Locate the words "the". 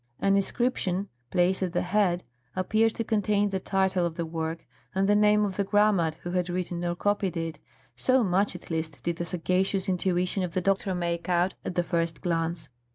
1.73-1.83, 3.51-3.59, 4.15-4.25, 5.07-5.15, 5.57-5.63, 9.17-9.25, 10.55-10.61, 11.75-11.83